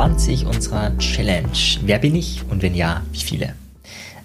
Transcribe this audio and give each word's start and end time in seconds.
20 0.00 0.46
unserer 0.46 0.96
Challenge. 0.96 1.50
Wer 1.82 1.98
bin 1.98 2.14
ich 2.14 2.42
und 2.48 2.62
wenn 2.62 2.74
ja, 2.74 3.02
wie 3.12 3.20
viele? 3.20 3.54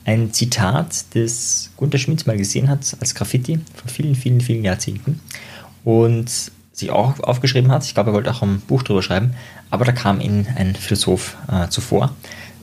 Ein 0.06 0.32
Zitat, 0.32 1.04
das 1.16 1.70
Gunter 1.76 1.98
Schmidt 1.98 2.26
mal 2.26 2.38
gesehen 2.38 2.70
hat 2.70 2.96
als 3.02 3.14
Graffiti 3.14 3.60
vor 3.76 3.92
vielen, 3.92 4.16
vielen, 4.16 4.40
vielen 4.40 4.64
Jahrzehnten 4.64 5.20
und 5.84 6.32
sich 6.72 6.92
auch 6.92 7.20
aufgeschrieben 7.20 7.74
hat. 7.74 7.84
Ich 7.84 7.94
glaube, 7.94 8.12
er 8.12 8.14
wollte 8.14 8.32
auch 8.32 8.42
ein 8.42 8.62
Buch 8.62 8.84
drüber 8.84 9.04
schreiben, 9.04 9.34
aber 9.70 9.84
da 9.84 9.92
kam 9.92 10.22
ihn 10.22 10.48
ein 10.56 10.76
Philosoph 10.76 11.36
äh, 11.52 11.68
zuvor, 11.68 12.16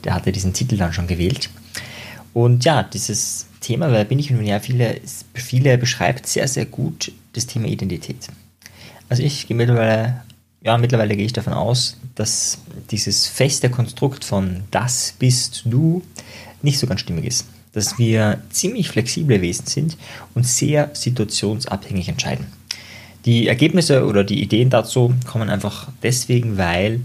der 0.03 0.15
hatte 0.15 0.31
diesen 0.31 0.53
Titel 0.53 0.77
dann 0.77 0.91
schon 0.91 1.05
gewählt. 1.05 1.51
Und 2.33 2.65
ja, 2.65 2.81
dieses 2.81 3.45
Thema, 3.61 3.91
wer 3.91 4.05
bin 4.05 4.17
ich 4.17 4.31
und 4.31 4.39
wenn 4.39 4.47
ja, 4.47 4.59
viele, 4.59 5.01
viele 5.35 5.77
beschreibt 5.77 6.25
sehr, 6.25 6.47
sehr 6.47 6.65
gut 6.65 7.11
das 7.33 7.45
Thema 7.45 7.67
Identität. 7.67 8.27
Also 9.07 9.21
ich 9.21 9.47
gehe 9.47 9.55
mittlerweile 9.55 10.23
ja, 10.63 10.77
mittlerweile 10.77 11.15
gehe 11.15 11.25
ich 11.25 11.33
davon 11.33 11.53
aus, 11.53 11.97
dass 12.15 12.59
dieses 12.89 13.27
feste 13.27 13.69
Konstrukt 13.69 14.23
von 14.23 14.63
das 14.71 15.13
bist 15.19 15.63
du 15.65 16.01
nicht 16.61 16.79
so 16.79 16.87
ganz 16.87 17.01
stimmig 17.01 17.25
ist. 17.25 17.47
Dass 17.73 17.97
wir 17.97 18.41
ziemlich 18.49 18.87
flexible 18.87 19.41
Wesen 19.41 19.65
sind 19.65 19.97
und 20.35 20.47
sehr 20.47 20.91
situationsabhängig 20.93 22.07
entscheiden. 22.07 22.47
Die 23.25 23.47
Ergebnisse 23.47 24.05
oder 24.05 24.23
die 24.23 24.41
Ideen 24.41 24.69
dazu 24.69 25.13
kommen 25.25 25.49
einfach 25.49 25.89
deswegen, 26.01 26.57
weil 26.57 27.01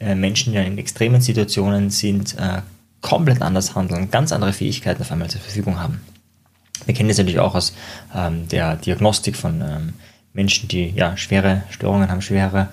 äh, 0.00 0.14
Menschen, 0.14 0.52
die 0.52 0.58
in 0.58 0.78
extremen 0.78 1.20
Situationen 1.20 1.90
sind, 1.90 2.36
äh, 2.38 2.62
komplett 3.00 3.42
anders 3.42 3.74
handeln, 3.74 4.10
ganz 4.10 4.32
andere 4.32 4.52
Fähigkeiten 4.52 5.02
auf 5.02 5.12
einmal 5.12 5.30
zur 5.30 5.40
Verfügung 5.40 5.78
haben. 5.78 6.00
Wir 6.84 6.94
kennen 6.94 7.08
das 7.08 7.18
natürlich 7.18 7.40
auch 7.40 7.54
aus 7.54 7.74
ähm, 8.14 8.48
der 8.48 8.76
Diagnostik 8.76 9.36
von 9.36 9.60
ähm, 9.60 9.92
Menschen, 10.32 10.68
die 10.68 10.90
ja 10.90 11.16
schwere 11.16 11.62
Störungen 11.70 12.10
haben, 12.10 12.22
schwere 12.22 12.68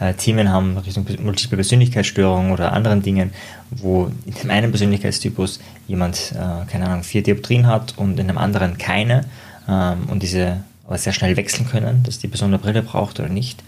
äh, 0.00 0.14
Themen 0.14 0.50
haben 0.50 0.76
Richtung 0.78 1.06
multiple 1.22 1.56
Persönlichkeitsstörungen 1.56 2.52
oder 2.52 2.72
anderen 2.72 3.02
Dingen, 3.02 3.32
wo 3.70 4.10
in 4.26 4.34
dem 4.34 4.50
einen 4.50 4.70
Persönlichkeitstypus 4.70 5.60
jemand, 5.86 6.32
äh, 6.32 6.70
keine 6.70 6.86
Ahnung, 6.86 7.02
vier 7.02 7.22
Dioptrien 7.22 7.66
hat 7.66 7.94
und 7.96 8.18
in 8.18 8.28
einem 8.28 8.38
anderen 8.38 8.78
keine 8.78 9.24
ähm, 9.68 10.08
und 10.08 10.22
diese 10.22 10.64
aber 10.86 10.96
sehr 10.96 11.12
schnell 11.12 11.36
wechseln 11.36 11.68
können, 11.68 12.02
dass 12.02 12.18
die 12.18 12.28
Person 12.28 12.48
eine 12.48 12.58
Brille 12.58 12.82
braucht 12.82 13.20
oder 13.20 13.28
nicht. 13.28 13.62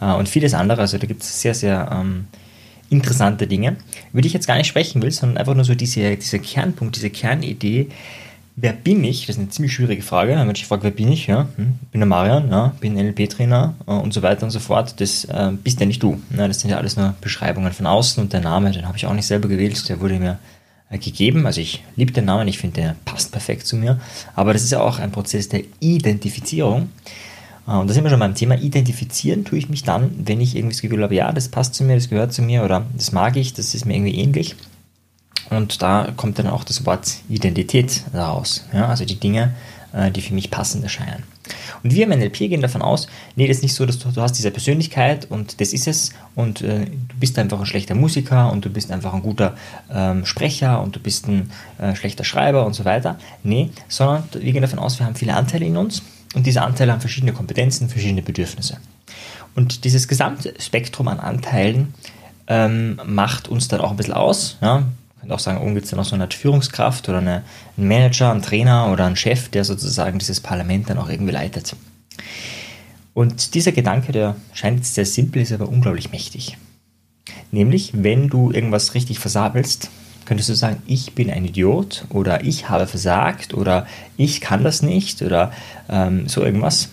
Äh, 0.00 0.12
und 0.12 0.28
vieles 0.28 0.54
andere, 0.54 0.80
also 0.80 0.96
da 0.96 1.06
gibt 1.06 1.22
es 1.22 1.40
sehr, 1.40 1.54
sehr 1.54 1.90
ähm, 1.92 2.26
interessante 2.88 3.46
Dinge, 3.46 3.76
über 4.12 4.22
die 4.22 4.28
ich 4.28 4.34
jetzt 4.34 4.46
gar 4.46 4.56
nicht 4.56 4.68
sprechen 4.68 5.02
will, 5.02 5.10
sondern 5.10 5.38
einfach 5.38 5.54
nur 5.54 5.64
so 5.64 5.74
diese, 5.74 6.16
dieser 6.16 6.38
Kernpunkt, 6.38 6.96
diese 6.96 7.10
Kernidee, 7.10 7.88
Wer 8.54 8.74
bin 8.74 9.02
ich? 9.02 9.26
Das 9.26 9.36
ist 9.36 9.40
eine 9.40 9.48
ziemlich 9.48 9.72
schwierige 9.72 10.02
Frage. 10.02 10.32
Wenn 10.32 10.46
man 10.46 10.54
sich 10.54 10.66
fragt, 10.66 10.82
wer 10.82 10.90
bin 10.90 11.10
ich? 11.10 11.26
Ja, 11.26 11.48
hm, 11.56 11.78
bin 11.90 12.00
der 12.00 12.06
Marian, 12.06 12.50
ja, 12.50 12.74
bin 12.80 12.94
NLP-Trainer 12.94 13.74
äh, 13.86 13.90
und 13.92 14.12
so 14.12 14.22
weiter 14.22 14.44
und 14.44 14.50
so 14.50 14.58
fort. 14.58 15.00
Das 15.00 15.24
äh, 15.24 15.52
bist 15.62 15.80
ja 15.80 15.86
nicht 15.86 16.02
du. 16.02 16.20
Ne? 16.30 16.48
Das 16.48 16.60
sind 16.60 16.70
ja 16.70 16.76
alles 16.76 16.96
nur 16.96 17.14
Beschreibungen 17.20 17.72
von 17.72 17.86
außen 17.86 18.22
und 18.22 18.32
der 18.32 18.40
Name, 18.40 18.70
den 18.70 18.86
habe 18.86 18.98
ich 18.98 19.06
auch 19.06 19.14
nicht 19.14 19.26
selber 19.26 19.48
gewählt, 19.48 19.88
der 19.88 20.00
wurde 20.00 20.18
mir 20.18 20.38
äh, 20.90 20.98
gegeben. 20.98 21.46
Also 21.46 21.62
ich 21.62 21.82
liebe 21.96 22.12
den 22.12 22.26
Namen, 22.26 22.46
ich 22.46 22.58
finde, 22.58 22.82
der 22.82 22.96
passt 23.06 23.32
perfekt 23.32 23.66
zu 23.66 23.76
mir. 23.76 23.98
Aber 24.34 24.52
das 24.52 24.62
ist 24.62 24.72
ja 24.72 24.80
auch 24.80 24.98
ein 24.98 25.12
Prozess 25.12 25.48
der 25.48 25.62
Identifizierung. 25.80 26.90
Äh, 27.66 27.72
und 27.72 27.88
da 27.88 27.94
sind 27.94 28.04
wir 28.04 28.10
schon 28.10 28.20
beim 28.20 28.34
Thema 28.34 28.58
Identifizieren 28.58 29.46
tue 29.46 29.58
ich 29.58 29.70
mich 29.70 29.82
dann, 29.82 30.10
wenn 30.26 30.42
ich 30.42 30.56
irgendwie 30.56 30.74
das 30.74 30.82
Gefühl 30.82 31.02
habe, 31.02 31.14
ja, 31.14 31.32
das 31.32 31.48
passt 31.48 31.74
zu 31.74 31.84
mir, 31.84 31.94
das 31.94 32.10
gehört 32.10 32.34
zu 32.34 32.42
mir 32.42 32.64
oder 32.64 32.84
das 32.94 33.12
mag 33.12 33.36
ich, 33.38 33.54
das 33.54 33.74
ist 33.74 33.86
mir 33.86 33.94
irgendwie 33.94 34.18
ähnlich 34.18 34.56
und 35.56 35.82
da 35.82 36.12
kommt 36.16 36.38
dann 36.38 36.46
auch 36.46 36.64
das 36.64 36.86
Wort 36.86 37.16
Identität 37.28 38.02
raus. 38.14 38.64
Ja, 38.72 38.88
also 38.88 39.04
die 39.04 39.20
Dinge, 39.20 39.54
äh, 39.92 40.10
die 40.10 40.22
für 40.22 40.34
mich 40.34 40.50
passend 40.50 40.82
erscheinen. 40.82 41.24
Und 41.82 41.92
wir 41.94 42.04
im 42.04 42.10
NLP 42.10 42.38
gehen 42.38 42.62
davon 42.62 42.82
aus, 42.82 43.08
nee, 43.36 43.46
das 43.46 43.58
ist 43.58 43.62
nicht 43.62 43.74
so, 43.74 43.84
dass 43.84 43.98
du, 43.98 44.10
du 44.10 44.22
hast 44.22 44.38
diese 44.38 44.50
Persönlichkeit 44.50 45.30
und 45.30 45.60
das 45.60 45.72
ist 45.72 45.88
es 45.88 46.12
und 46.34 46.62
äh, 46.62 46.86
du 46.86 47.16
bist 47.18 47.38
einfach 47.38 47.58
ein 47.58 47.66
schlechter 47.66 47.94
Musiker 47.94 48.52
und 48.52 48.64
du 48.64 48.70
bist 48.70 48.90
einfach 48.90 49.12
ein 49.12 49.22
guter 49.22 49.54
ähm, 49.92 50.24
Sprecher 50.24 50.80
und 50.80 50.96
du 50.96 51.00
bist 51.00 51.26
ein 51.28 51.50
äh, 51.78 51.94
schlechter 51.96 52.24
Schreiber 52.24 52.64
und 52.64 52.74
so 52.74 52.84
weiter. 52.84 53.18
Nee, 53.42 53.70
sondern 53.88 54.24
wir 54.32 54.52
gehen 54.52 54.62
davon 54.62 54.78
aus, 54.78 54.98
wir 54.98 55.06
haben 55.06 55.16
viele 55.16 55.34
Anteile 55.34 55.66
in 55.66 55.76
uns 55.76 56.02
und 56.34 56.46
diese 56.46 56.62
Anteile 56.62 56.92
haben 56.92 57.00
verschiedene 57.00 57.32
Kompetenzen, 57.32 57.88
verschiedene 57.88 58.22
Bedürfnisse. 58.22 58.78
Und 59.54 59.84
dieses 59.84 60.08
gesamte 60.08 60.54
Spektrum 60.58 61.08
an 61.08 61.20
Anteilen 61.20 61.92
ähm, 62.46 63.00
macht 63.04 63.48
uns 63.48 63.68
dann 63.68 63.80
auch 63.80 63.90
ein 63.90 63.96
bisschen 63.96 64.14
aus. 64.14 64.56
Ja? 64.62 64.84
Könnte 65.22 65.34
auch 65.36 65.38
sagen, 65.38 65.60
oh, 65.62 65.72
gibt 65.72 65.84
es 65.84 65.90
da 65.90 65.96
noch 65.96 66.04
so 66.04 66.16
eine 66.16 66.28
Führungskraft 66.28 67.08
oder 67.08 67.18
eine, 67.18 67.44
einen 67.76 67.86
Manager, 67.86 68.32
einen 68.32 68.42
Trainer 68.42 68.90
oder 68.90 69.06
einen 69.06 69.14
Chef, 69.14 69.48
der 69.50 69.62
sozusagen 69.62 70.18
dieses 70.18 70.40
Parlament 70.40 70.90
dann 70.90 70.98
auch 70.98 71.08
irgendwie 71.08 71.30
leitet. 71.30 71.76
Und 73.14 73.54
dieser 73.54 73.70
Gedanke, 73.70 74.10
der 74.10 74.34
scheint 74.52 74.78
jetzt 74.78 74.94
sehr 74.94 75.06
simpel, 75.06 75.40
ist 75.40 75.52
aber 75.52 75.68
unglaublich 75.68 76.10
mächtig. 76.10 76.58
Nämlich, 77.52 77.92
wenn 77.94 78.30
du 78.30 78.50
irgendwas 78.50 78.94
richtig 78.94 79.20
versabelst, 79.20 79.90
könntest 80.24 80.48
du 80.48 80.54
sagen, 80.54 80.82
ich 80.86 81.14
bin 81.14 81.30
ein 81.30 81.44
Idiot 81.44 82.04
oder 82.08 82.42
ich 82.42 82.68
habe 82.68 82.88
versagt 82.88 83.54
oder 83.54 83.86
ich 84.16 84.40
kann 84.40 84.64
das 84.64 84.82
nicht 84.82 85.22
oder 85.22 85.52
ähm, 85.88 86.26
so 86.26 86.42
irgendwas. 86.42 86.88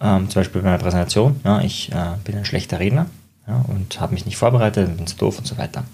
Ähm, 0.00 0.28
zum 0.28 0.40
Beispiel 0.40 0.62
bei 0.62 0.70
einer 0.70 0.78
Präsentation, 0.78 1.38
ja, 1.44 1.60
ich 1.60 1.92
äh, 1.92 2.16
bin 2.24 2.36
ein 2.36 2.44
schlechter 2.44 2.80
Redner 2.80 3.06
ja, 3.52 3.64
und 3.68 4.00
habe 4.00 4.14
mich 4.14 4.26
nicht 4.26 4.36
vorbereitet, 4.36 4.96
bin 4.96 5.06
zu 5.06 5.16
doof 5.16 5.38
und 5.38 5.46
so 5.46 5.58
weiter. 5.58 5.84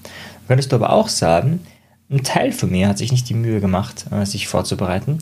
Könntest 0.46 0.72
du 0.72 0.76
aber 0.76 0.90
auch 0.90 1.08
sagen, 1.08 1.60
ein 2.10 2.22
Teil 2.22 2.52
von 2.52 2.70
mir 2.70 2.88
hat 2.88 2.98
sich 2.98 3.12
nicht 3.12 3.28
die 3.28 3.34
Mühe 3.34 3.60
gemacht, 3.60 4.06
äh, 4.10 4.24
sich 4.24 4.48
vorzubereiten. 4.48 5.18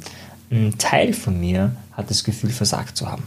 Ein 0.51 0.77
Teil 0.79 1.13
von 1.13 1.41
mir 1.41 1.75
hat 1.93 2.11
das 2.11 2.23
Gefühl, 2.23 2.51
versagt 2.51 2.97
zu 2.97 3.11
haben. 3.11 3.25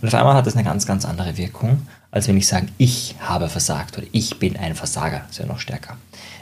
Und 0.00 0.08
auf 0.08 0.14
einmal 0.14 0.34
hat 0.34 0.46
das 0.46 0.54
eine 0.54 0.64
ganz, 0.64 0.86
ganz 0.86 1.04
andere 1.04 1.36
Wirkung, 1.36 1.86
als 2.10 2.26
wenn 2.28 2.36
ich 2.36 2.46
sage, 2.46 2.66
ich 2.78 3.14
habe 3.20 3.48
versagt 3.48 3.96
oder 3.98 4.06
ich 4.12 4.38
bin 4.38 4.56
ein 4.56 4.74
Versager. 4.74 5.20
Das 5.20 5.30
ist 5.30 5.38
ja 5.38 5.46
noch 5.46 5.60
stärker. 5.60 5.96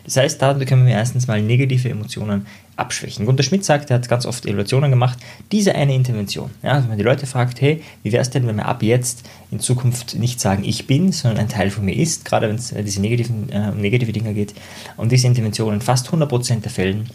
Das 0.05 0.17
heißt, 0.17 0.41
da 0.41 0.55
können 0.55 0.87
wir 0.87 0.95
erstens 0.95 1.27
mal 1.27 1.43
negative 1.43 1.91
Emotionen 1.91 2.47
abschwächen. 2.77 3.27
Gunter 3.27 3.43
Schmidt 3.43 3.65
sagt, 3.65 3.91
er 3.91 3.97
hat 3.97 4.09
ganz 4.09 4.25
oft 4.25 4.47
Evaluationen 4.47 4.91
gemacht, 4.91 5.19
diese 5.53 5.75
eine 5.75 5.95
Intervention. 5.95 6.51
Ja, 6.63 6.81
wenn 6.81 6.89
man 6.89 6.97
die 6.97 7.05
Leute 7.05 7.27
fragt, 7.27 7.61
hey, 7.61 7.83
wie 8.03 8.13
wäre 8.13 8.23
es 8.23 8.31
denn, 8.31 8.47
wenn 8.47 8.57
wir 8.57 8.67
ab 8.67 8.83
jetzt 8.83 9.29
in 9.51 9.61
Zukunft 9.61 10.15
nicht 10.15 10.41
sagen, 10.41 10.65
ich 10.65 10.87
bin, 10.87 11.13
sondern 11.13 11.41
ein 11.41 11.49
Teil 11.49 11.71
von 11.71 11.85
mir 11.85 11.95
ist, 11.95 12.25
gerade 12.25 12.49
wenn 12.49 12.57
es 12.57 12.73
äh, 12.73 12.83
diese 12.83 13.03
negativen, 13.03 13.51
äh, 13.51 13.73
negative 13.73 14.13
Dinge 14.13 14.33
geht. 14.33 14.55
Und 14.97 15.13
diese 15.13 15.27
Intervention 15.27 15.75
in 15.75 15.81
fast 15.83 16.09
100% 16.09 16.61
der 16.61 16.71
Fällen 16.71 17.11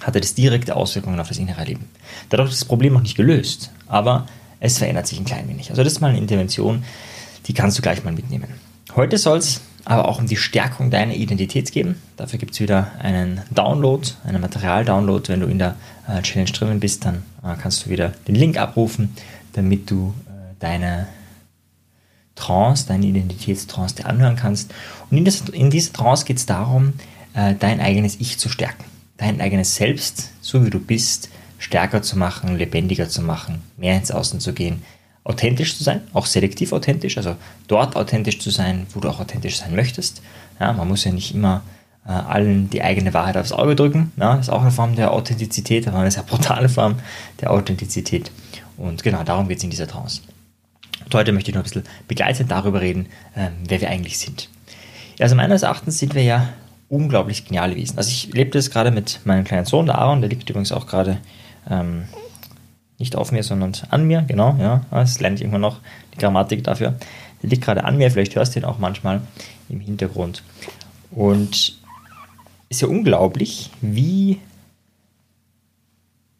hatte 0.00 0.20
das 0.20 0.34
direkte 0.34 0.76
Auswirkungen 0.76 1.18
auf 1.18 1.28
das 1.28 1.38
innere 1.38 1.64
Leben. 1.64 1.86
Dadurch 2.28 2.50
ist 2.50 2.60
das 2.60 2.68
Problem 2.68 2.92
noch 2.92 3.02
nicht 3.02 3.16
gelöst, 3.16 3.70
aber 3.88 4.26
es 4.60 4.78
verändert 4.78 5.06
sich 5.06 5.18
ein 5.18 5.24
klein 5.24 5.48
wenig. 5.48 5.70
Also 5.70 5.82
das 5.82 5.94
ist 5.94 6.00
mal 6.00 6.08
eine 6.08 6.18
Intervention, 6.18 6.84
die 7.46 7.54
kannst 7.54 7.78
du 7.78 7.82
gleich 7.82 8.04
mal 8.04 8.12
mitnehmen. 8.12 8.48
Heute 8.94 9.18
soll 9.18 9.38
es 9.38 9.62
aber 9.84 10.08
auch 10.08 10.18
um 10.18 10.26
die 10.26 10.36
Stärkung 10.36 10.90
deiner 10.90 11.14
Identität 11.14 11.72
geben. 11.72 11.96
Dafür 12.16 12.38
gibt 12.38 12.52
es 12.52 12.60
wieder 12.60 12.92
einen 12.98 13.40
Download, 13.50 14.06
einen 14.24 14.40
Material-Download. 14.40 15.28
Wenn 15.28 15.40
du 15.40 15.46
in 15.46 15.58
der 15.58 15.76
äh, 16.06 16.20
Challenge 16.22 16.50
drinnen 16.50 16.80
bist, 16.80 17.04
dann 17.04 17.22
äh, 17.42 17.54
kannst 17.60 17.86
du 17.86 17.90
wieder 17.90 18.12
den 18.28 18.34
Link 18.34 18.58
abrufen, 18.58 19.16
damit 19.54 19.90
du 19.90 20.14
äh, 20.26 20.54
deine 20.58 21.08
Trance, 22.34 22.86
deine 22.86 23.06
Identitätstrance 23.06 23.96
dir 23.96 24.06
anhören 24.06 24.36
kannst. 24.36 24.72
Und 25.10 25.16
in, 25.16 25.24
das, 25.24 25.40
in 25.40 25.70
dieser 25.70 25.92
Trance 25.92 26.24
geht 26.24 26.38
es 26.38 26.46
darum, 26.46 26.94
dein 27.34 27.80
eigenes 27.80 28.16
Ich 28.18 28.38
zu 28.38 28.48
stärken. 28.48 28.84
Dein 29.18 29.40
eigenes 29.40 29.76
Selbst, 29.76 30.30
so 30.40 30.64
wie 30.64 30.70
du 30.70 30.80
bist, 30.80 31.28
stärker 31.60 32.02
zu 32.02 32.18
machen, 32.18 32.56
lebendiger 32.56 33.08
zu 33.08 33.22
machen, 33.22 33.62
mehr 33.76 33.94
ins 33.96 34.10
Außen 34.10 34.40
zu 34.40 34.52
gehen, 34.52 34.82
authentisch 35.22 35.76
zu 35.76 35.84
sein, 35.84 36.00
auch 36.14 36.26
selektiv 36.26 36.72
authentisch, 36.72 37.18
also 37.18 37.36
dort 37.68 37.94
authentisch 37.94 38.40
zu 38.40 38.50
sein, 38.50 38.86
wo 38.92 39.00
du 39.00 39.08
auch 39.08 39.20
authentisch 39.20 39.58
sein 39.58 39.76
möchtest. 39.76 40.22
Ja, 40.58 40.72
man 40.72 40.88
muss 40.88 41.04
ja 41.04 41.12
nicht 41.12 41.34
immer 41.34 41.62
äh, 42.06 42.10
allen 42.10 42.70
die 42.70 42.82
eigene 42.82 43.12
Wahrheit 43.12 43.36
aufs 43.36 43.52
Auge 43.52 43.76
drücken. 43.76 44.10
Ja, 44.16 44.36
das 44.36 44.46
ist 44.46 44.52
auch 44.52 44.62
eine 44.62 44.70
Form 44.70 44.96
der 44.96 45.12
Authentizität, 45.12 45.86
aber 45.86 45.98
eine 45.98 46.10
sehr 46.10 46.22
brutale 46.22 46.68
Form 46.68 46.96
der 47.40 47.50
Authentizität. 47.50 48.32
Und 48.78 49.02
genau 49.02 49.22
darum 49.22 49.46
geht 49.46 49.58
es 49.58 49.64
in 49.64 49.70
dieser 49.70 49.86
Trance. 49.86 50.22
Und 51.04 51.14
heute 51.14 51.32
möchte 51.32 51.50
ich 51.50 51.54
noch 51.54 51.62
ein 51.62 51.64
bisschen 51.64 51.84
begleitend 52.08 52.50
darüber 52.50 52.80
reden, 52.80 53.06
äh, 53.34 53.48
wer 53.68 53.82
wir 53.82 53.90
eigentlich 53.90 54.18
sind. 54.18 54.48
Ja, 55.18 55.24
also 55.24 55.36
meines 55.36 55.62
Erachtens 55.62 55.98
sind 55.98 56.14
wir 56.14 56.22
ja 56.22 56.48
unglaublich 56.88 57.44
geniale 57.44 57.76
Wesen. 57.76 57.98
Also 57.98 58.10
ich 58.10 58.32
lebe 58.32 58.50
das 58.50 58.70
gerade 58.70 58.90
mit 58.90 59.20
meinem 59.24 59.44
kleinen 59.44 59.66
Sohn, 59.66 59.86
der 59.86 59.98
Aaron, 59.98 60.22
der 60.22 60.30
liegt 60.30 60.48
übrigens 60.48 60.72
auch 60.72 60.86
gerade 60.86 61.18
ähm, 61.70 62.04
nicht 62.98 63.16
auf 63.16 63.32
mir, 63.32 63.42
sondern 63.42 63.72
an 63.88 64.06
mir, 64.06 64.22
genau, 64.22 64.56
ja, 64.60 64.84
das 64.90 65.20
lerne 65.20 65.36
ich 65.36 65.40
irgendwann 65.40 65.62
noch, 65.62 65.78
die 66.14 66.18
Grammatik 66.18 66.62
dafür. 66.64 66.96
Der 67.42 67.48
liegt 67.48 67.64
gerade 67.64 67.84
an 67.84 67.96
mir, 67.96 68.10
vielleicht 68.10 68.36
hörst 68.36 68.54
du 68.54 68.60
ihn 68.60 68.64
auch 68.64 68.78
manchmal 68.78 69.22
im 69.70 69.80
Hintergrund. 69.80 70.42
Und 71.10 71.80
ist 72.68 72.82
ja 72.82 72.88
unglaublich, 72.88 73.70
wie, 73.80 74.38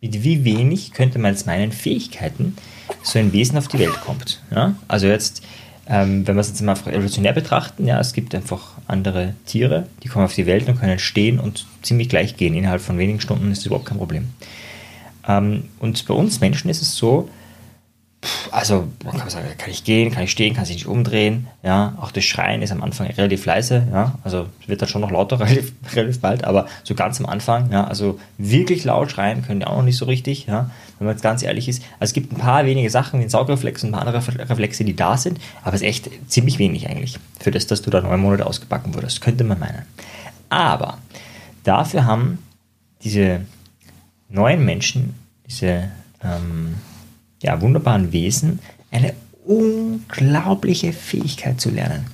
mit 0.01 0.23
wie 0.23 0.45
wenig 0.45 0.93
könnte 0.93 1.19
man 1.19 1.33
als 1.33 1.47
meinen 1.47 1.73
Fähigkeiten 1.73 2.57
so 3.03 3.19
ein 3.19 3.33
Wesen 3.33 3.59
auf 3.59 3.69
die 3.69 3.79
Welt 3.79 4.01
kommt. 4.05 4.41
Ja? 4.51 4.75
Also 4.87 5.07
jetzt, 5.07 5.43
ähm, 5.89 6.27
wenn 6.27 6.37
wir 6.37 6.41
es 6.41 6.49
jetzt 6.49 6.63
mal 6.63 6.77
evolutionär 6.87 7.33
betrachten, 7.33 7.87
ja, 7.87 7.99
es 7.99 8.13
gibt 8.13 8.35
einfach 8.35 8.75
andere 8.87 9.35
Tiere, 9.47 9.87
die 10.03 10.09
kommen 10.09 10.25
auf 10.25 10.35
die 10.35 10.47
Welt 10.47 10.69
und 10.69 10.79
können 10.79 10.99
stehen 10.99 11.41
und 11.41 11.67
ziemlich 11.83 12.09
gleich 12.09 12.37
gehen. 12.37 12.55
Innerhalb 12.55 12.81
von 12.81 12.99
wenigen 12.99 13.21
Stunden 13.21 13.51
ist 13.51 13.59
das 13.59 13.67
überhaupt 13.67 13.87
kein 13.87 13.99
Problem. 13.99 14.29
Ähm, 15.29 15.65
und 15.79 16.07
bei 16.07 16.15
uns 16.15 16.41
Menschen 16.41 16.71
ist 16.71 16.83
es 16.83 16.97
so, 16.97 17.29
also 18.51 18.87
kann 19.03 19.31
sagen, 19.31 19.47
kann 19.57 19.71
ich 19.71 19.83
gehen, 19.85 20.11
kann 20.11 20.25
ich 20.25 20.31
stehen, 20.31 20.55
kann 20.55 20.67
sich 20.67 20.77
nicht 20.77 20.87
umdrehen, 20.87 21.47
ja, 21.63 21.95
auch 22.01 22.11
das 22.11 22.25
Schreien 22.25 22.61
ist 22.61 22.71
am 22.71 22.83
Anfang 22.83 23.07
relativ 23.07 23.47
leise, 23.47 23.87
ja, 23.91 24.19
also 24.25 24.47
wird 24.67 24.83
dann 24.83 24.91
schon 24.91 25.01
noch 25.01 25.11
lauter 25.11 25.41
relativ, 25.41 25.73
relativ 25.95 26.21
bald, 26.21 26.45
aber 26.45 26.67
so 26.85 26.95
ganz 26.95 27.19
am 27.19 27.27
Anfang, 27.27 27.73
ja, 27.73 27.85
also 27.85 28.21
wirklich 28.37 28.85
laut 28.85 29.11
schreien 29.11 29.43
können 29.43 29.61
die 29.61 29.67
auch 29.67 29.77
noch 29.77 29.85
nicht 29.85 29.97
so 29.97 30.05
richtig, 30.05 30.47
ja, 30.47 30.71
wenn 30.99 31.07
man 31.07 31.17
jetzt 31.17 31.23
ganz 31.23 31.43
ehrlich 31.43 31.67
ist. 31.67 31.83
Also 31.99 32.11
es 32.11 32.13
gibt 32.13 32.33
ein 32.33 32.37
paar 32.37 32.67
wenige 32.67 32.91
Sachen 32.91 33.21
wie 33.21 33.25
ein 33.25 33.31
Saugreflex 33.31 33.85
und 33.85 33.91
ein 33.91 33.93
paar 33.93 34.07
andere 34.07 34.51
Reflexe, 34.51 34.85
die 34.85 34.97
da 34.97 35.17
sind, 35.17 35.41
aber 35.63 35.75
es 35.75 35.81
ist 35.81 35.89
echt 35.89 36.11
ziemlich 36.29 36.59
wenig 36.59 36.91
eigentlich 36.91 37.19
für 37.39 37.51
das, 37.51 37.67
dass 37.67 37.81
du 37.81 37.89
da 37.89 38.03
neun 38.03 38.21
Monate 38.21 38.45
ausgebacken 38.45 38.95
wurdest, 38.95 39.23
könnte 39.23 39.45
man 39.45 39.59
meinen. 39.59 39.87
Aber 40.51 40.99
dafür 41.65 42.05
haben 42.05 42.39
diese 43.03 43.41
neuen 44.31 44.65
Menschen, 44.65 45.15
diese 45.47 45.91
ähm, 46.23 46.77
ja, 47.43 47.61
wunderbaren 47.61 48.13
Wesen 48.13 48.61
eine 48.91 49.15
unglaubliche 49.45 50.93
Fähigkeit 50.93 51.61
zu 51.61 51.71
lernen. 51.71 52.07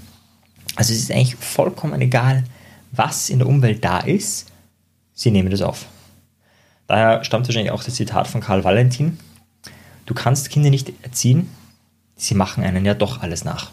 Also 0.76 0.92
es 0.92 1.00
ist 1.00 1.10
eigentlich 1.10 1.36
vollkommen 1.36 2.00
egal, 2.00 2.44
was 2.92 3.30
in 3.30 3.38
der 3.38 3.48
Umwelt 3.48 3.84
da 3.84 3.98
ist, 4.00 4.52
sie 5.14 5.30
nehmen 5.30 5.50
das 5.50 5.62
auf. 5.62 5.86
Daher 6.86 7.24
stammt 7.24 7.48
wahrscheinlich 7.48 7.72
auch 7.72 7.82
das 7.82 7.94
Zitat 7.94 8.28
von 8.28 8.40
Karl 8.40 8.64
Valentin, 8.64 9.18
du 10.06 10.14
kannst 10.14 10.50
Kinder 10.50 10.70
nicht 10.70 10.92
erziehen, 11.02 11.48
sie 12.14 12.34
machen 12.34 12.62
einen 12.62 12.84
ja 12.84 12.94
doch 12.94 13.22
alles 13.22 13.44
nach. 13.44 13.72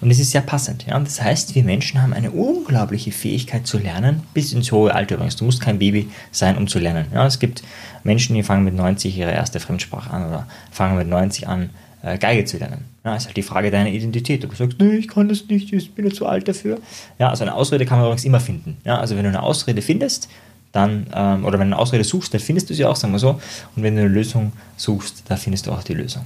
Und 0.00 0.10
es 0.10 0.18
ist 0.18 0.30
sehr 0.30 0.42
passend. 0.42 0.86
Ja? 0.86 0.98
Das 0.98 1.20
heißt, 1.20 1.54
wir 1.54 1.64
Menschen 1.64 2.00
haben 2.00 2.12
eine 2.12 2.30
unglaubliche 2.30 3.10
Fähigkeit 3.10 3.66
zu 3.66 3.78
lernen, 3.78 4.22
bis 4.32 4.52
ins 4.52 4.70
hohe 4.70 4.94
Alter 4.94 5.16
übrigens. 5.16 5.36
Du 5.36 5.44
musst 5.44 5.60
kein 5.60 5.78
Baby 5.78 6.08
sein, 6.30 6.56
um 6.56 6.68
zu 6.68 6.78
lernen. 6.78 7.06
Ja? 7.12 7.26
Es 7.26 7.38
gibt 7.38 7.62
Menschen, 8.04 8.36
die 8.36 8.42
fangen 8.42 8.64
mit 8.64 8.74
90 8.74 9.16
ihre 9.16 9.32
erste 9.32 9.60
Fremdsprache 9.60 10.10
an 10.10 10.28
oder 10.28 10.46
fangen 10.70 10.96
mit 10.96 11.08
90 11.08 11.48
an, 11.48 11.70
äh, 12.02 12.18
Geige 12.18 12.44
zu 12.44 12.58
lernen. 12.58 12.84
Ja, 13.04 13.16
ist 13.16 13.26
halt 13.26 13.36
die 13.36 13.42
Frage 13.42 13.70
deiner 13.70 13.90
Identität. 13.90 14.44
Du 14.44 14.54
sagst, 14.54 14.78
nee, 14.80 14.96
ich 14.96 15.08
kann 15.08 15.28
das 15.28 15.46
nicht, 15.48 15.72
ich 15.72 15.92
bin 15.92 16.06
ja 16.06 16.12
zu 16.12 16.26
alt 16.26 16.46
dafür. 16.46 16.78
Ja, 17.18 17.30
also 17.30 17.42
eine 17.42 17.54
Ausrede 17.54 17.86
kann 17.86 17.98
man 17.98 18.06
übrigens 18.06 18.24
immer 18.24 18.40
finden. 18.40 18.76
Ja, 18.84 18.98
also 18.98 19.16
wenn 19.16 19.24
du 19.24 19.30
eine 19.30 19.42
Ausrede 19.42 19.82
findest, 19.82 20.28
dann, 20.72 21.06
ähm, 21.14 21.44
oder 21.44 21.58
wenn 21.58 21.70
du 21.70 21.74
eine 21.74 21.78
Ausrede 21.78 22.04
suchst, 22.04 22.32
dann 22.34 22.40
findest 22.40 22.70
du 22.70 22.74
sie 22.74 22.84
auch, 22.84 22.96
sagen 22.96 23.12
wir 23.12 23.18
so. 23.18 23.40
Und 23.74 23.82
wenn 23.82 23.96
du 23.96 24.02
eine 24.02 24.10
Lösung 24.10 24.52
suchst, 24.76 25.24
dann 25.28 25.38
findest 25.38 25.66
du 25.66 25.72
auch 25.72 25.82
die 25.82 25.94
Lösung. 25.94 26.22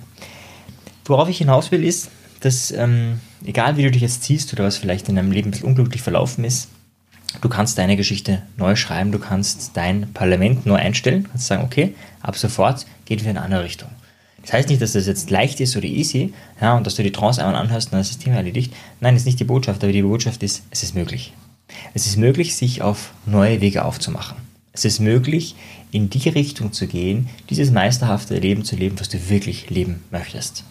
Worauf 1.05 1.29
ich 1.29 1.39
hinaus 1.39 1.71
will, 1.71 1.85
ist, 1.85 2.11
dass 2.44 2.71
ähm, 2.71 3.21
egal 3.44 3.77
wie 3.77 3.83
du 3.83 3.91
dich 3.91 4.03
jetzt 4.03 4.23
ziehst 4.23 4.53
oder 4.53 4.65
was 4.65 4.77
vielleicht 4.77 5.09
in 5.09 5.17
deinem 5.17 5.33
Leben 5.33 5.49
ein 5.49 5.50
bisschen 5.53 5.69
unglücklich 5.69 6.03
verlaufen 6.03 6.44
ist, 6.44 6.69
du 7.41 7.49
kannst 7.49 7.79
deine 7.79 7.97
Geschichte 7.97 8.43
neu 8.56 8.77
schreiben, 8.77 9.12
du 9.12 9.19
kannst 9.19 9.71
dein 9.75 10.12
Parlament 10.12 10.67
neu 10.67 10.77
einstellen, 10.77 11.29
kannst 11.31 11.47
sagen, 11.47 11.65
okay, 11.65 11.94
ab 12.21 12.37
sofort 12.37 12.87
geht 13.05 13.23
wir 13.25 13.31
in 13.31 13.37
eine 13.37 13.44
andere 13.44 13.65
Richtung. 13.65 13.89
Das 14.43 14.53
heißt 14.53 14.69
nicht, 14.69 14.83
dass 14.83 14.93
das 14.93 15.06
jetzt 15.06 15.31
leicht 15.31 15.61
ist 15.61 15.77
oder 15.77 15.87
easy, 15.87 16.33
ja, 16.61 16.77
und 16.77 16.87
dass 16.87 16.97
du 16.97 17.03
die 17.03 17.12
Trance 17.12 17.41
einmal 17.41 17.61
anhörst 17.61 17.89
und 17.89 17.93
dann 17.93 18.00
ist 18.00 18.11
das 18.11 18.19
Thema 18.19 18.37
erledigt. 18.37 18.75
Nein, 19.00 19.15
das 19.15 19.23
ist 19.23 19.27
nicht 19.27 19.41
die 19.41 19.45
Botschaft, 19.45 19.85
aber 19.85 19.93
die 19.93 20.03
Botschaft 20.03 20.43
ist, 20.43 20.65
es 20.71 20.83
ist 20.83 20.95
möglich. 20.95 21.33
Es 21.95 22.06
ist 22.06 22.17
möglich, 22.17 22.56
sich 22.56 22.83
auf 22.83 23.12
neue 23.25 23.61
Wege 23.61 23.85
aufzumachen. 23.85 24.37
Es 24.73 24.85
ist 24.85 25.00
möglich, 25.00 25.55
in 25.91 26.11
die 26.11 26.29
Richtung 26.29 26.73
zu 26.73 26.87
gehen, 26.87 27.29
dieses 27.50 27.71
meisterhafte 27.71 28.37
Leben 28.38 28.65
zu 28.65 28.75
leben, 28.75 28.99
was 28.99 29.11
du 29.11 29.29
wirklich 29.29 29.71
leben 29.71 30.03
möchtest. 30.11 30.65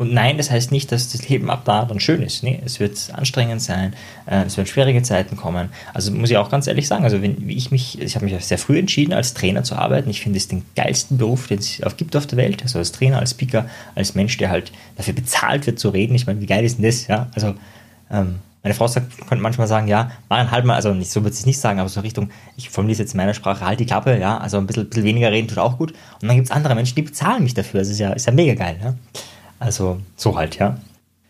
Und 0.00 0.14
nein, 0.14 0.38
das 0.38 0.50
heißt 0.50 0.72
nicht, 0.72 0.90
dass 0.92 1.12
das 1.12 1.28
Leben 1.28 1.50
ab 1.50 1.60
da 1.66 1.84
dann 1.84 2.00
schön 2.00 2.22
ist. 2.22 2.42
Nee, 2.42 2.58
es 2.64 2.80
wird 2.80 3.10
anstrengend 3.12 3.60
sein, 3.60 3.92
äh, 4.24 4.44
es 4.44 4.56
werden 4.56 4.66
schwierige 4.66 5.02
Zeiten 5.02 5.36
kommen. 5.36 5.68
Also 5.92 6.10
muss 6.10 6.30
ich 6.30 6.38
auch 6.38 6.48
ganz 6.48 6.66
ehrlich 6.66 6.88
sagen, 6.88 7.04
also 7.04 7.20
wenn 7.20 7.46
ich 7.50 7.70
mich, 7.70 8.00
ich 8.00 8.14
habe 8.14 8.24
mich 8.24 8.42
sehr 8.42 8.56
früh 8.56 8.78
entschieden, 8.78 9.12
als 9.12 9.34
Trainer 9.34 9.62
zu 9.62 9.76
arbeiten. 9.76 10.08
Ich 10.08 10.22
finde 10.22 10.38
es 10.38 10.48
den 10.48 10.64
geilsten 10.74 11.18
Beruf, 11.18 11.48
den 11.48 11.58
es 11.58 11.82
gibt 11.98 12.16
auf 12.16 12.26
der 12.26 12.38
Welt. 12.38 12.62
Also 12.62 12.78
als 12.78 12.92
Trainer, 12.92 13.18
als 13.18 13.32
Speaker, 13.32 13.66
als 13.94 14.14
Mensch, 14.14 14.38
der 14.38 14.48
halt 14.48 14.72
dafür 14.96 15.12
bezahlt 15.12 15.66
wird 15.66 15.78
zu 15.78 15.90
reden. 15.90 16.14
Ich 16.14 16.26
meine, 16.26 16.40
wie 16.40 16.46
geil 16.46 16.64
ist 16.64 16.78
denn 16.78 16.86
das? 16.86 17.06
Ja, 17.06 17.28
also 17.34 17.54
ähm, 18.10 18.36
meine 18.62 18.74
Frau 18.74 18.86
sagt, 18.86 19.18
könnte 19.28 19.42
manchmal 19.42 19.66
sagen, 19.66 19.86
ja, 19.86 20.12
mach 20.30 20.50
halt 20.50 20.64
mal, 20.64 20.76
also 20.76 20.94
nicht, 20.94 21.10
so 21.10 21.22
würde 21.22 21.36
sie 21.36 21.40
es 21.40 21.46
nicht 21.46 21.60
sagen, 21.60 21.78
aber 21.78 21.90
so 21.90 22.00
Richtung, 22.00 22.30
ich 22.56 22.70
formuliere 22.70 22.94
es 22.94 22.98
jetzt 23.00 23.12
in 23.12 23.18
meiner 23.18 23.34
Sprache, 23.34 23.66
halt 23.66 23.80
die 23.80 23.86
Klappe, 23.86 24.18
ja, 24.18 24.38
also 24.38 24.56
ein 24.56 24.66
bisschen, 24.66 24.88
bisschen 24.88 25.04
weniger 25.04 25.30
reden 25.30 25.48
tut 25.48 25.58
auch 25.58 25.76
gut. 25.76 25.92
Und 26.22 26.28
dann 26.28 26.36
gibt 26.36 26.46
es 26.46 26.50
andere 26.50 26.74
Menschen, 26.74 26.94
die 26.94 27.02
bezahlen 27.02 27.42
mich 27.42 27.52
dafür. 27.52 27.80
Das 27.80 27.90
ist 27.90 27.98
ja, 27.98 28.14
ist 28.14 28.26
ja 28.26 28.32
mega 28.32 28.54
geil. 28.54 28.78
Ja? 28.82 28.94
Also 29.60 30.00
so 30.16 30.36
halt, 30.36 30.58
ja. 30.58 30.78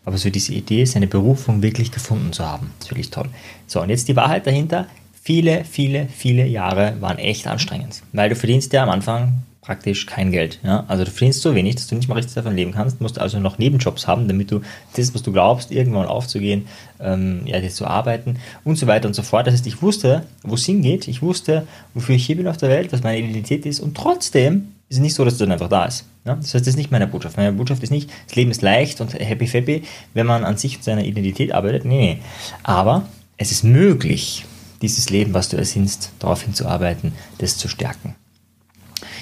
Aber 0.06 0.16
so 0.16 0.30
diese 0.30 0.54
Idee, 0.54 0.86
seine 0.86 1.06
Berufung 1.06 1.62
wirklich 1.62 1.92
gefunden 1.92 2.32
zu 2.32 2.46
haben, 2.46 2.72
ist 2.80 2.90
wirklich 2.90 3.10
toll. 3.10 3.28
So, 3.66 3.82
und 3.82 3.90
jetzt 3.90 4.08
die 4.08 4.16
Wahrheit 4.16 4.46
dahinter. 4.46 4.86
Viele, 5.22 5.64
viele, 5.64 6.08
viele 6.08 6.46
Jahre 6.46 6.96
waren 7.00 7.18
echt 7.18 7.46
anstrengend, 7.46 8.02
weil 8.14 8.30
du 8.30 8.36
verdienst 8.36 8.72
ja 8.72 8.82
am 8.82 8.88
Anfang 8.88 9.42
praktisch 9.60 10.06
kein 10.06 10.32
Geld. 10.32 10.58
Ja? 10.64 10.84
Also 10.88 11.04
du 11.04 11.10
verdienst 11.10 11.42
so 11.42 11.54
wenig, 11.54 11.74
dass 11.74 11.86
du 11.88 11.94
nicht 11.94 12.08
mal 12.08 12.14
richtig 12.14 12.34
davon 12.34 12.56
leben 12.56 12.72
kannst, 12.72 13.02
musst 13.02 13.18
also 13.18 13.38
noch 13.38 13.58
Nebenjobs 13.58 14.06
haben, 14.06 14.26
damit 14.26 14.50
du 14.50 14.62
das, 14.96 15.14
was 15.14 15.22
du 15.22 15.32
glaubst, 15.32 15.70
irgendwann 15.70 16.06
aufzugehen, 16.06 16.66
ähm, 16.98 17.42
ja, 17.44 17.60
das 17.60 17.74
zu 17.74 17.86
arbeiten 17.86 18.38
und 18.64 18.76
so 18.76 18.86
weiter 18.86 19.06
und 19.06 19.14
so 19.14 19.22
fort. 19.22 19.46
Das 19.46 19.54
heißt, 19.54 19.66
ich 19.66 19.82
wusste, 19.82 20.24
wo 20.42 20.54
es 20.54 20.64
hingeht, 20.64 21.06
ich 21.06 21.20
wusste, 21.20 21.66
wofür 21.92 22.14
ich 22.14 22.24
hier 22.24 22.36
bin 22.36 22.48
auf 22.48 22.56
der 22.56 22.70
Welt, 22.70 22.92
was 22.92 23.02
meine 23.02 23.18
Identität 23.18 23.66
ist 23.66 23.80
und 23.80 23.94
trotzdem 23.94 24.72
ist 24.90 24.98
nicht 24.98 25.14
so, 25.14 25.24
dass 25.24 25.34
es 25.34 25.38
dann 25.38 25.52
einfach 25.52 25.68
da 25.68 25.84
ist. 25.84 26.04
Ja? 26.24 26.34
Das 26.34 26.46
heißt, 26.46 26.66
das 26.66 26.68
ist 26.68 26.76
nicht 26.76 26.90
meine 26.90 27.06
Botschaft. 27.06 27.36
Meine 27.36 27.52
Botschaft 27.52 27.82
ist 27.82 27.90
nicht, 27.90 28.10
das 28.26 28.36
Leben 28.36 28.50
ist 28.50 28.60
leicht 28.60 29.00
und 29.00 29.14
happy 29.14 29.46
fappy, 29.46 29.84
wenn 30.14 30.26
man 30.26 30.44
an 30.44 30.56
sich 30.56 30.76
und 30.76 30.84
seiner 30.84 31.04
Identität 31.04 31.52
arbeitet. 31.52 31.84
Nee, 31.84 32.14
nee. 32.14 32.18
Aber 32.64 33.06
es 33.36 33.52
ist 33.52 33.64
möglich, 33.64 34.44
dieses 34.82 35.08
Leben, 35.08 35.32
was 35.32 35.48
du 35.48 35.56
ersinnst, 35.56 36.12
darauf 36.18 36.42
hinzuarbeiten, 36.42 37.12
das 37.38 37.56
zu 37.56 37.68
stärken. 37.68 38.16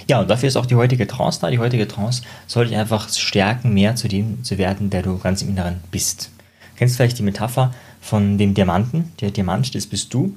Ja, 0.09 0.21
und 0.21 0.31
dafür 0.31 0.49
ist 0.49 0.57
auch 0.57 0.67
die 0.67 0.77
heutige 0.77 1.07
Trance 1.07 1.41
da. 1.41 1.51
Die 1.51 1.59
heutige 1.59 1.87
Trance 1.87 2.23
soll 2.47 2.67
dich 2.67 2.77
einfach 2.77 3.11
stärken, 3.11 3.75
mehr 3.75 3.95
zu 3.95 4.09
dem 4.09 4.43
zu 4.43 4.57
werden, 4.57 4.89
der 4.89 5.03
du 5.03 5.19
ganz 5.19 5.43
im 5.43 5.51
Inneren 5.51 5.81
bist. 5.91 6.31
Du 6.73 6.79
kennst 6.79 6.97
vielleicht 6.97 7.19
die 7.19 7.23
Metapher 7.23 7.75
von 8.01 8.39
dem 8.39 8.55
Diamanten. 8.55 9.13
Der 9.21 9.31
Diamant, 9.31 9.75
das 9.75 9.87
bist 9.87 10.15
du. 10.15 10.35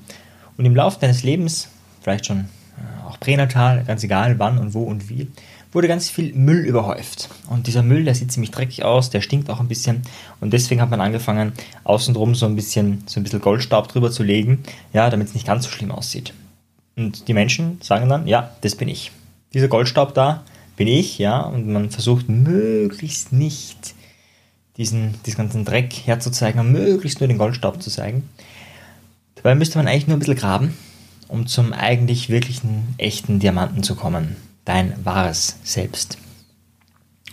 Und 0.57 0.65
im 0.65 0.75
Laufe 0.75 0.99
deines 0.99 1.23
Lebens, 1.23 1.69
vielleicht 2.01 2.25
schon 2.25 2.49
pränatal, 3.21 3.85
ganz 3.85 4.03
egal 4.03 4.37
wann 4.39 4.57
und 4.57 4.73
wo 4.73 4.83
und 4.83 5.07
wie, 5.07 5.29
wurde 5.71 5.87
ganz 5.87 6.09
viel 6.09 6.33
Müll 6.33 6.65
überhäuft. 6.65 7.29
Und 7.49 7.67
dieser 7.67 7.83
Müll, 7.83 8.03
der 8.03 8.15
sieht 8.15 8.31
ziemlich 8.31 8.51
dreckig 8.51 8.83
aus, 8.83 9.09
der 9.09 9.21
stinkt 9.21 9.49
auch 9.49 9.61
ein 9.61 9.69
bisschen. 9.69 10.01
Und 10.41 10.51
deswegen 10.51 10.81
hat 10.81 10.89
man 10.89 10.99
angefangen, 10.99 11.53
außenrum 11.85 12.35
so 12.35 12.45
ein 12.45 12.57
bisschen, 12.57 13.03
so 13.05 13.19
ein 13.19 13.23
bisschen 13.23 13.39
Goldstaub 13.39 13.87
drüber 13.87 14.11
zu 14.11 14.23
legen, 14.23 14.63
ja, 14.91 15.09
damit 15.09 15.29
es 15.29 15.33
nicht 15.33 15.47
ganz 15.47 15.63
so 15.63 15.69
schlimm 15.69 15.91
aussieht. 15.91 16.33
Und 16.97 17.29
die 17.29 17.33
Menschen 17.33 17.79
sagen 17.81 18.09
dann, 18.09 18.27
ja, 18.27 18.51
das 18.61 18.75
bin 18.75 18.89
ich. 18.89 19.11
Dieser 19.53 19.69
Goldstaub 19.69 20.13
da 20.13 20.43
bin 20.75 20.87
ich, 20.87 21.17
ja, 21.17 21.39
und 21.39 21.67
man 21.67 21.89
versucht 21.89 22.27
möglichst 22.27 23.31
nicht 23.31 23.93
diesen, 24.77 25.15
diesen 25.25 25.37
ganzen 25.37 25.63
Dreck 25.63 25.93
herzuzeigen, 26.05 26.59
und 26.59 26.71
möglichst 26.71 27.21
nur 27.21 27.27
den 27.27 27.37
Goldstaub 27.37 27.81
zu 27.81 27.89
zeigen. 27.89 28.27
Dabei 29.35 29.55
müsste 29.55 29.77
man 29.77 29.87
eigentlich 29.87 30.07
nur 30.07 30.17
ein 30.17 30.19
bisschen 30.19 30.35
graben, 30.35 30.73
um 31.31 31.47
zum 31.47 31.71
eigentlich 31.71 32.29
wirklichen, 32.29 32.93
echten 32.97 33.39
Diamanten 33.39 33.83
zu 33.83 33.95
kommen 33.95 34.35
dein 34.65 34.93
wahres 35.03 35.55
Selbst. 35.63 36.17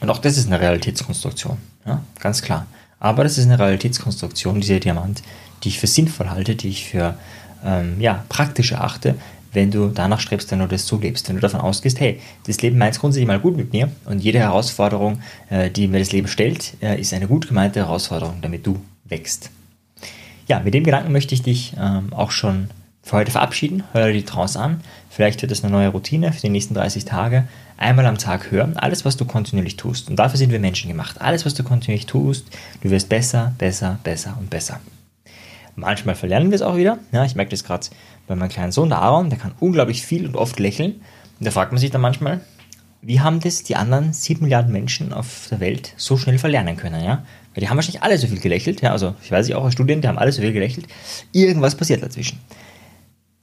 Und 0.00 0.08
auch 0.08 0.18
das 0.18 0.38
ist 0.38 0.46
eine 0.46 0.60
Realitätskonstruktion, 0.60 1.58
ja, 1.84 2.02
ganz 2.20 2.40
klar. 2.40 2.66
Aber 3.00 3.24
das 3.24 3.38
ist 3.38 3.46
eine 3.46 3.58
Realitätskonstruktion, 3.58 4.60
dieser 4.60 4.78
Diamant, 4.78 5.22
die 5.62 5.68
ich 5.68 5.80
für 5.80 5.88
sinnvoll 5.88 6.30
halte, 6.30 6.54
die 6.54 6.68
ich 6.68 6.86
für 6.86 7.18
ähm, 7.64 8.00
ja, 8.00 8.24
praktisch 8.28 8.72
erachte, 8.72 9.16
wenn 9.52 9.72
du 9.72 9.88
danach 9.88 10.20
strebst, 10.20 10.50
wenn 10.52 10.60
du 10.60 10.68
das 10.68 10.86
so 10.86 10.98
lebst. 10.98 11.28
Wenn 11.28 11.36
du 11.36 11.42
davon 11.42 11.60
ausgehst, 11.60 11.98
hey, 11.98 12.20
das 12.46 12.62
Leben 12.62 12.78
meint 12.78 12.98
grundsätzlich 12.98 13.26
mal 13.26 13.40
gut 13.40 13.56
mit 13.56 13.72
mir 13.72 13.90
und 14.04 14.20
jede 14.20 14.38
Herausforderung, 14.38 15.20
äh, 15.50 15.70
die 15.70 15.88
mir 15.88 15.98
das 15.98 16.12
Leben 16.12 16.28
stellt, 16.28 16.74
äh, 16.80 17.00
ist 17.00 17.12
eine 17.12 17.26
gut 17.26 17.48
gemeinte 17.48 17.80
Herausforderung, 17.80 18.38
damit 18.42 18.64
du 18.64 18.80
wächst. 19.04 19.50
Ja, 20.46 20.60
mit 20.60 20.74
dem 20.74 20.84
Gedanken 20.84 21.12
möchte 21.12 21.34
ich 21.34 21.42
dich 21.42 21.74
ähm, 21.78 22.12
auch 22.12 22.30
schon 22.30 22.70
für 23.08 23.16
heute 23.16 23.30
verabschieden. 23.30 23.84
Hör 23.92 24.08
dir 24.08 24.12
die 24.12 24.24
Trance 24.24 24.60
an. 24.60 24.80
Vielleicht 25.08 25.40
wird 25.40 25.50
es 25.50 25.64
eine 25.64 25.72
neue 25.72 25.88
Routine 25.88 26.30
für 26.30 26.42
die 26.42 26.50
nächsten 26.50 26.74
30 26.74 27.06
Tage. 27.06 27.48
Einmal 27.78 28.04
am 28.04 28.18
Tag 28.18 28.50
hören. 28.50 28.76
Alles, 28.76 29.06
was 29.06 29.16
du 29.16 29.24
kontinuierlich 29.24 29.76
tust. 29.76 30.10
Und 30.10 30.16
dafür 30.16 30.36
sind 30.36 30.52
wir 30.52 30.60
Menschen 30.60 30.88
gemacht. 30.88 31.18
Alles, 31.18 31.46
was 31.46 31.54
du 31.54 31.64
kontinuierlich 31.64 32.04
tust, 32.04 32.46
du 32.82 32.90
wirst 32.90 33.08
besser, 33.08 33.54
besser, 33.56 33.98
besser 34.04 34.36
und 34.38 34.50
besser. 34.50 34.80
Manchmal 35.74 36.16
verlernen 36.16 36.50
wir 36.50 36.56
es 36.56 36.62
auch 36.62 36.76
wieder. 36.76 36.98
Ja, 37.10 37.24
ich 37.24 37.34
merke 37.34 37.50
das 37.50 37.64
gerade 37.64 37.86
bei 38.26 38.36
meinem 38.36 38.50
kleinen 38.50 38.72
Sohn, 38.72 38.90
der 38.90 38.98
Aaron, 38.98 39.30
der 39.30 39.38
kann 39.38 39.52
unglaublich 39.58 40.04
viel 40.04 40.26
und 40.26 40.36
oft 40.36 40.60
lächeln. 40.60 40.96
Und 41.38 41.46
da 41.46 41.50
fragt 41.50 41.72
man 41.72 41.78
sich 41.78 41.90
dann 41.90 42.02
manchmal, 42.02 42.40
wie 43.00 43.20
haben 43.20 43.40
das 43.40 43.62
die 43.62 43.76
anderen 43.76 44.12
7 44.12 44.42
Milliarden 44.42 44.72
Menschen 44.72 45.14
auf 45.14 45.46
der 45.50 45.60
Welt 45.60 45.94
so 45.96 46.18
schnell 46.18 46.38
verlernen 46.38 46.76
können, 46.76 47.02
ja? 47.02 47.24
Weil 47.54 47.62
die 47.62 47.70
haben 47.70 47.76
wahrscheinlich 47.76 48.02
alle 48.02 48.18
so 48.18 48.26
viel 48.26 48.40
gelächelt, 48.40 48.82
ja, 48.82 48.92
also 48.92 49.14
ich 49.22 49.30
weiß 49.30 49.46
nicht, 49.46 49.54
auch 49.54 49.64
als 49.64 49.72
Studenten, 49.72 50.02
die 50.02 50.08
haben 50.08 50.18
alle 50.18 50.32
so 50.32 50.42
viel 50.42 50.52
gelächelt. 50.52 50.86
Irgendwas 51.32 51.76
passiert 51.76 52.02
dazwischen. 52.02 52.40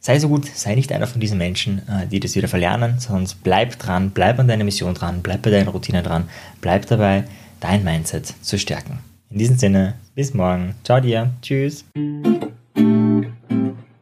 Sei 0.05 0.19
so 0.19 0.27
gut, 0.27 0.45
sei 0.45 0.75
nicht 0.75 0.91
einer 0.91 1.07
von 1.07 1.19
diesen 1.19 1.39
Menschen, 1.39 1.81
äh, 1.89 2.05
die 2.05 2.19
das 2.19 2.35
wieder 2.35 2.47
verlernen, 2.47 2.99
sondern 2.99 3.27
bleib 3.43 3.79
dran, 3.79 4.11
bleib 4.11 4.37
an 4.37 4.47
deiner 4.47 4.63
Mission 4.63 4.93
dran, 4.93 5.23
bleib 5.23 5.41
bei 5.41 5.49
deiner 5.49 5.71
Routine 5.71 6.03
dran, 6.03 6.29
bleib 6.61 6.85
dabei, 6.85 7.23
dein 7.59 7.83
Mindset 7.83 8.31
zu 8.39 8.59
stärken. 8.59 8.99
In 9.31 9.39
diesem 9.39 9.57
Sinne, 9.57 9.95
bis 10.13 10.35
morgen. 10.35 10.75
Ciao 10.83 10.99
dir. 10.99 11.31
Tschüss. 11.41 11.85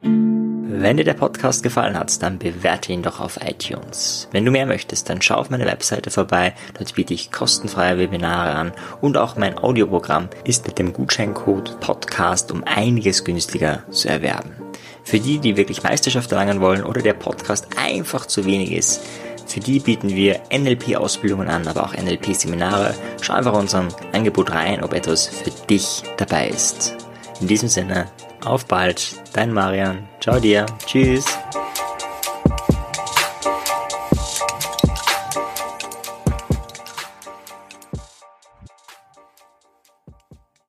Wenn 0.02 0.98
dir 0.98 1.06
der 1.06 1.14
Podcast 1.14 1.64
gefallen 1.64 1.98
hat, 1.98 2.22
dann 2.22 2.38
bewerte 2.38 2.92
ihn 2.92 3.02
doch 3.02 3.22
auf 3.22 3.40
iTunes. 3.42 4.28
Wenn 4.34 4.44
du 4.44 4.52
mehr 4.52 4.66
möchtest, 4.66 5.10
dann 5.10 5.22
schau 5.22 5.36
auf 5.36 5.50
meine 5.52 5.66
Webseite 5.66 6.12
vorbei. 6.12 6.52
Dort 6.78 6.96
biete 6.96 7.14
ich 7.14 7.32
kostenfreie 7.32 7.98
Webinare 7.98 8.52
an 8.52 8.74
und 9.00 9.16
auch 9.16 9.38
mein 9.38 9.58
Audioprogramm 9.58 10.28
ist 10.44 10.68
mit 10.68 10.80
dem 10.80 10.92
Gutscheincode 10.92 11.80
Podcast 11.80 12.52
um 12.52 12.66
einiges 12.66 13.24
günstiger 13.24 13.84
zu 13.90 14.10
erwerben. 14.10 14.63
Für 15.04 15.20
die, 15.20 15.40
die 15.40 15.58
wirklich 15.58 15.84
Meisterschaft 15.84 16.32
erlangen 16.32 16.62
wollen 16.62 16.84
oder 16.84 17.02
der 17.02 17.14
Podcast 17.14 17.68
einfach 17.78 18.26
zu 18.26 18.46
wenig 18.46 18.72
ist, 18.72 19.02
für 19.46 19.60
die 19.60 19.80
bieten 19.80 20.10
wir 20.10 20.40
NLP-Ausbildungen 20.52 21.50
an, 21.50 21.68
aber 21.68 21.84
auch 21.84 21.94
NLP-Seminare. 21.94 22.96
Schau 23.22 23.34
einfach 23.34 23.54
unserem 23.54 23.90
Angebot 24.14 24.52
rein, 24.52 24.84
ob 24.84 24.94
etwas 24.94 25.28
für 25.28 25.52
dich 25.68 26.04
dabei 26.18 26.48
ist. 26.48 26.96
In 27.42 27.48
diesem 27.48 27.70
Sinne, 27.70 28.08
auf 28.46 28.66
bald, 28.66 29.16
dein 29.34 29.54
Marian. 29.54 30.08
Ciao 30.20 30.40
dir. 30.40 30.66
Tschüss. 30.86 31.26